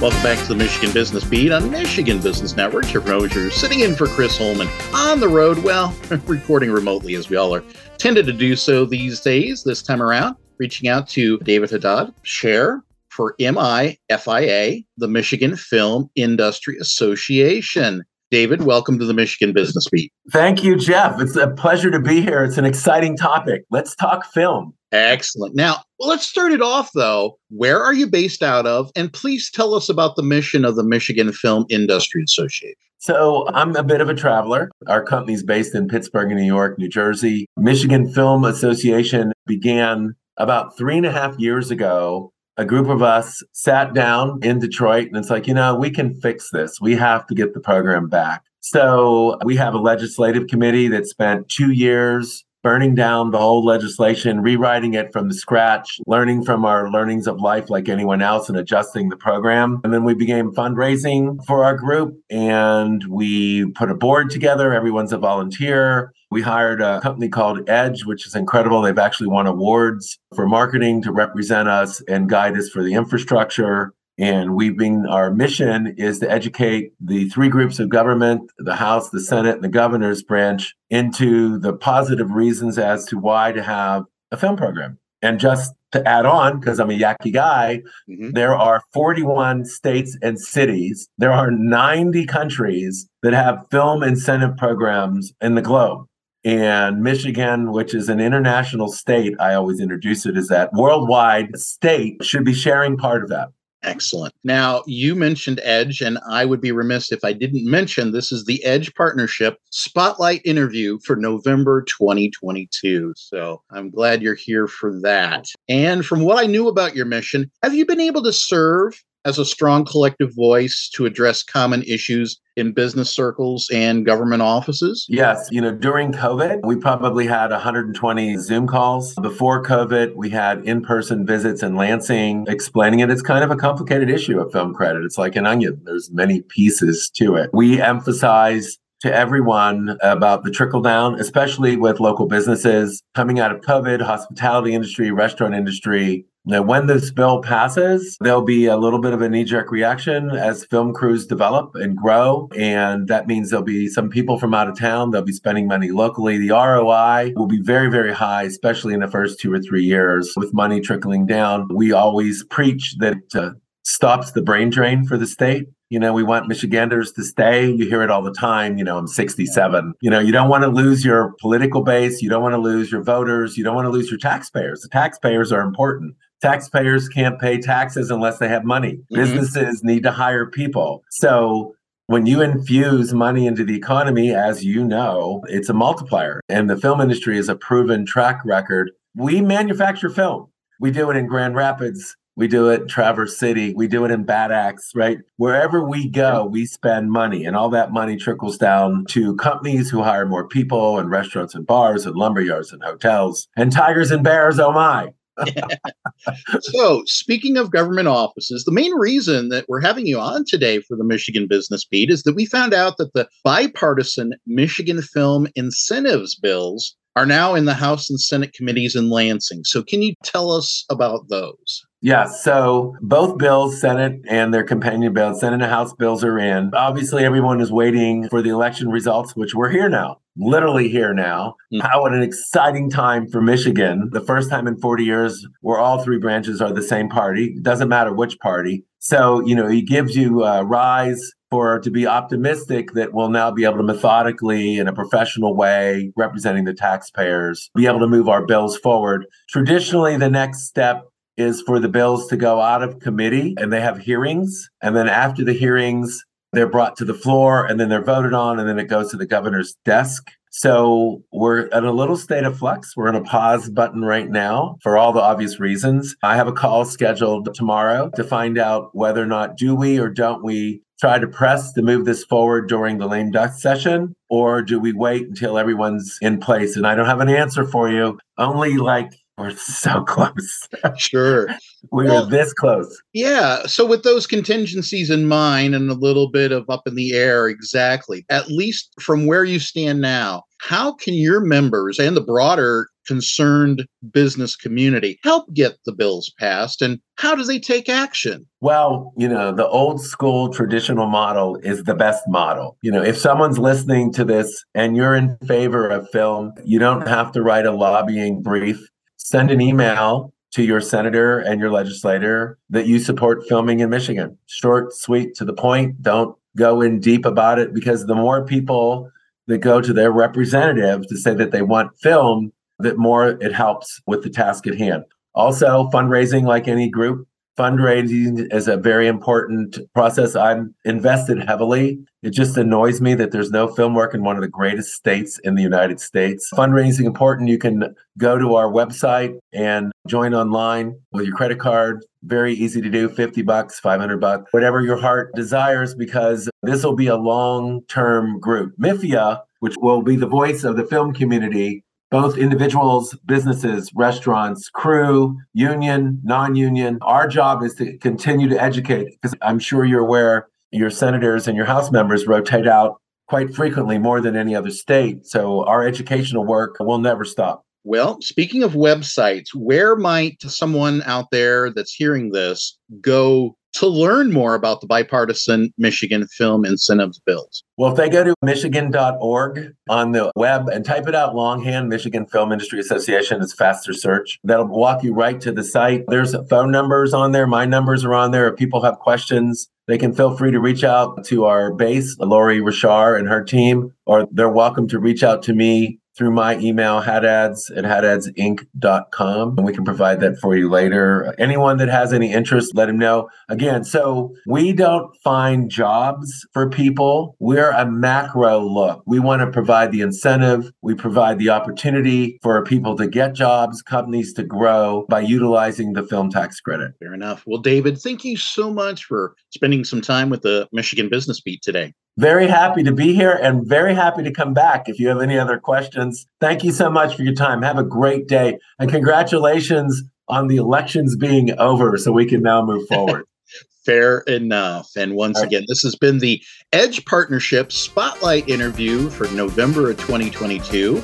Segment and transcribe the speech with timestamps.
[0.00, 2.90] Welcome back to the Michigan Business Beat on Michigan Business Network.
[2.90, 5.58] Your promoter sitting in for Chris Holman on the road.
[5.58, 5.94] Well,
[6.26, 7.62] recording remotely as we all are
[7.98, 9.62] tended to do so these days.
[9.62, 16.78] This time around, reaching out to David Haddad, chair for MIFIA, the Michigan Film Industry
[16.80, 18.02] Association.
[18.30, 20.10] David, welcome to the Michigan Business Beat.
[20.32, 21.20] Thank you, Jeff.
[21.20, 22.42] It's a pleasure to be here.
[22.42, 23.64] It's an exciting topic.
[23.70, 24.72] Let's talk film.
[24.92, 25.54] Excellent.
[25.54, 27.38] Now, let's start it off though.
[27.48, 28.90] Where are you based out of?
[28.96, 32.74] And please tell us about the mission of the Michigan Film Industry Association.
[32.98, 34.70] So, I'm a bit of a traveler.
[34.86, 37.46] Our company's based in Pittsburgh, New York, New Jersey.
[37.56, 42.30] Michigan Film Association began about three and a half years ago.
[42.58, 46.14] A group of us sat down in Detroit and it's like, you know, we can
[46.20, 46.78] fix this.
[46.78, 48.42] We have to get the program back.
[48.60, 54.40] So, we have a legislative committee that spent two years burning down the whole legislation,
[54.40, 58.58] rewriting it from the scratch, learning from our learnings of life like anyone else and
[58.58, 59.80] adjusting the program.
[59.84, 64.72] And then we began fundraising for our group and we put a board together.
[64.72, 66.12] Everyone's a volunteer.
[66.30, 68.82] We hired a company called Edge, which is incredible.
[68.82, 73.92] They've actually won awards for marketing to represent us and guide us for the infrastructure.
[74.20, 79.08] And we've been, our mission is to educate the three groups of government, the House,
[79.08, 84.04] the Senate, and the governor's branch, into the positive reasons as to why to have
[84.30, 84.98] a film program.
[85.22, 88.32] And just to add on, because I'm a Yaqui guy, mm-hmm.
[88.32, 91.08] there are 41 states and cities.
[91.16, 96.06] There are 90 countries that have film incentive programs in the globe.
[96.44, 102.22] And Michigan, which is an international state, I always introduce it as that worldwide state,
[102.22, 103.48] should be sharing part of that.
[103.82, 104.34] Excellent.
[104.44, 108.44] Now, you mentioned Edge, and I would be remiss if I didn't mention this is
[108.44, 113.14] the Edge Partnership Spotlight interview for November 2022.
[113.16, 115.46] So I'm glad you're here for that.
[115.68, 119.38] And from what I knew about your mission, have you been able to serve as
[119.38, 125.06] a strong collective voice to address common issues in business circles and government offices?
[125.08, 125.48] Yes.
[125.50, 129.14] You know, during COVID, we probably had 120 Zoom calls.
[129.16, 133.10] Before COVID, we had in person visits in Lansing explaining it.
[133.10, 135.04] It's kind of a complicated issue of film credit.
[135.04, 137.50] It's like an onion, there's many pieces to it.
[137.52, 143.62] We emphasize to everyone about the trickle down, especially with local businesses coming out of
[143.62, 149.12] COVID, hospitality industry, restaurant industry, now, when this bill passes, there'll be a little bit
[149.12, 152.48] of a knee jerk reaction as film crews develop and grow.
[152.56, 155.10] And that means there'll be some people from out of town.
[155.10, 156.38] They'll be spending money locally.
[156.38, 160.32] The ROI will be very, very high, especially in the first two or three years
[160.34, 161.68] with money trickling down.
[161.74, 163.50] We always preach that it uh,
[163.82, 165.66] stops the brain drain for the state.
[165.90, 167.68] You know, we want Michiganders to stay.
[167.68, 168.78] You hear it all the time.
[168.78, 169.92] You know, I'm 67.
[170.00, 172.22] You know, you don't want to lose your political base.
[172.22, 173.58] You don't want to lose your voters.
[173.58, 174.80] You don't want to lose your taxpayers.
[174.80, 178.94] The taxpayers are important taxpayers can't pay taxes unless they have money.
[178.94, 179.16] Mm-hmm.
[179.16, 181.02] Businesses need to hire people.
[181.10, 181.74] So
[182.06, 186.40] when you infuse money into the economy, as you know, it's a multiplier.
[186.48, 188.90] And the film industry is a proven track record.
[189.14, 190.48] We manufacture film.
[190.80, 192.16] We do it in Grand Rapids.
[192.36, 193.74] We do it in Traverse City.
[193.74, 195.18] We do it in Bad Axe, right?
[195.36, 200.02] Wherever we go, we spend money, and all that money trickles down to companies who
[200.02, 204.58] hire more people, and restaurants and bars, and lumberyards and hotels, and tigers and bears.
[204.58, 205.12] Oh my!
[206.60, 210.96] so, speaking of government offices, the main reason that we're having you on today for
[210.96, 216.34] the Michigan Business Beat is that we found out that the bipartisan Michigan Film Incentives
[216.34, 219.62] bills are now in the House and Senate committees in Lansing.
[219.64, 221.84] So, can you tell us about those?
[222.02, 226.70] Yeah, so both bills, Senate and their companion bills, Senate and House bills are in.
[226.74, 231.54] Obviously, everyone is waiting for the election results, which we're here now, literally here now.
[231.72, 231.82] Mm.
[231.82, 234.10] How an exciting time for Michigan.
[234.12, 237.54] The first time in 40 years where all three branches are the same party.
[237.56, 238.84] It doesn't matter which party.
[238.98, 241.20] So, you know, he gives you a rise
[241.50, 246.12] for to be optimistic that we'll now be able to methodically in a professional way
[246.16, 251.10] representing the taxpayers be able to move our bills forward traditionally the next step
[251.40, 254.70] is for the bills to go out of committee and they have hearings.
[254.82, 258.58] And then after the hearings, they're brought to the floor and then they're voted on
[258.58, 260.30] and then it goes to the governor's desk.
[260.52, 262.96] So we're in a little state of flux.
[262.96, 266.16] We're in a pause button right now for all the obvious reasons.
[266.24, 270.08] I have a call scheduled tomorrow to find out whether or not do we or
[270.08, 274.60] don't we try to press to move this forward during the lame duck session or
[274.60, 276.76] do we wait until everyone's in place?
[276.76, 278.18] And I don't have an answer for you.
[278.36, 280.68] Only like we're so close.
[280.96, 281.48] sure.
[281.90, 283.02] we well, are this close.
[283.12, 283.66] Yeah.
[283.66, 287.48] So, with those contingencies in mind and a little bit of up in the air,
[287.48, 292.88] exactly, at least from where you stand now, how can your members and the broader
[293.06, 298.46] concerned business community help get the bills passed and how do they take action?
[298.60, 302.76] Well, you know, the old school traditional model is the best model.
[302.82, 307.08] You know, if someone's listening to this and you're in favor of film, you don't
[307.08, 308.78] have to write a lobbying brief.
[309.22, 314.36] Send an email to your senator and your legislator that you support filming in Michigan.
[314.46, 316.02] Short, sweet, to the point.
[316.02, 319.08] Don't go in deep about it because the more people
[319.46, 324.00] that go to their representative to say that they want film, that more it helps
[324.06, 325.04] with the task at hand.
[325.34, 327.28] Also, fundraising, like any group,
[327.60, 330.34] fundraising is a very important process.
[330.34, 331.98] I'm invested heavily.
[332.22, 335.38] It just annoys me that there's no film work in one of the greatest states
[335.40, 336.48] in the United States.
[336.54, 337.50] Fundraising important.
[337.50, 342.02] You can go to our website and join online with your credit card.
[342.22, 346.96] Very easy to do, 50 bucks, 500 bucks, whatever your heart desires, because this will
[346.96, 348.74] be a long-term group.
[348.78, 355.38] MIFIA, which will be the voice of the film community, both individuals, businesses, restaurants, crew,
[355.52, 356.98] union, non union.
[357.02, 361.56] Our job is to continue to educate because I'm sure you're aware your senators and
[361.56, 365.24] your House members rotate out quite frequently, more than any other state.
[365.24, 367.64] So our educational work will never stop.
[367.84, 374.32] Well, speaking of websites, where might someone out there that's hearing this go to learn
[374.32, 377.62] more about the bipartisan Michigan Film Incentives Bills?
[377.76, 382.26] Well, if they go to michigan.org on the web and type it out longhand, Michigan
[382.26, 384.38] Film Industry Association, it's faster search.
[384.44, 386.04] That'll walk you right to the site.
[386.08, 387.46] There's phone numbers on there.
[387.46, 388.48] My numbers are on there.
[388.48, 392.60] If people have questions, they can feel free to reach out to our base, Lori
[392.60, 397.00] Richard and her team, or they're welcome to reach out to me through my email,
[397.00, 401.34] hadads at haddadsinc.com, and we can provide that for you later.
[401.38, 403.28] Anyone that has any interest, let them know.
[403.48, 407.36] Again, so we don't find jobs for people.
[407.38, 409.02] We're a macro look.
[409.06, 413.82] We want to provide the incentive, we provide the opportunity for people to get jobs,
[413.82, 416.92] companies to grow by utilizing the film tax credit.
[416.98, 417.44] Fair enough.
[417.46, 421.62] Well, David, thank you so much for spending some time with the Michigan Business Beat
[421.62, 421.94] today.
[422.20, 425.38] Very happy to be here and very happy to come back if you have any
[425.38, 426.26] other questions.
[426.38, 427.62] Thank you so much for your time.
[427.62, 432.62] Have a great day and congratulations on the elections being over so we can now
[432.62, 433.24] move forward.
[433.86, 434.90] Fair enough.
[434.98, 435.46] And once right.
[435.46, 436.42] again, this has been the
[436.74, 441.02] Edge Partnership Spotlight interview for November of 2022.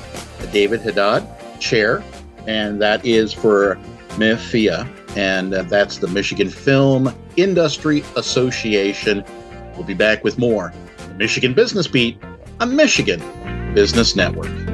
[0.53, 1.27] David Haddad,
[1.61, 2.05] Chair,
[2.47, 3.77] and that is for
[4.19, 4.87] MIFIA,
[5.17, 9.25] and that's the Michigan Film Industry Association.
[9.77, 10.75] We'll be back with more
[11.17, 12.19] Michigan Business Beat
[12.61, 13.21] on Michigan
[13.75, 14.66] Business Network.